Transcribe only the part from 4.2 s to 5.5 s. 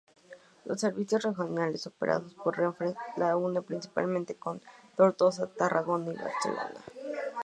con Tortosa,